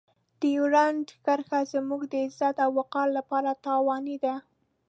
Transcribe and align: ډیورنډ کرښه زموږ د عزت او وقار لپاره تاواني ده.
ډیورنډ 0.41 1.07
کرښه 1.25 1.59
زموږ 1.73 2.01
د 2.11 2.13
عزت 2.25 2.55
او 2.65 2.71
وقار 2.79 3.07
لپاره 3.17 3.51
تاواني 3.65 4.17
ده. 4.23 4.35